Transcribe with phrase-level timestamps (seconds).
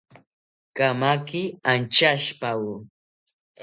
[0.77, 1.41] Kamaki
[1.71, 2.73] anchashipawo